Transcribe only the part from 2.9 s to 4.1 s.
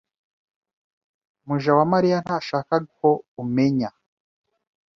ko umenya.